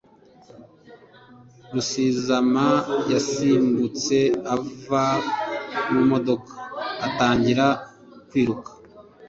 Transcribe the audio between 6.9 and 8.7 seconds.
atangira kwiruka